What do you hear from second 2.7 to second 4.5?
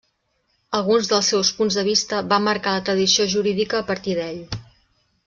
la tradició jurídica a partir d'ell.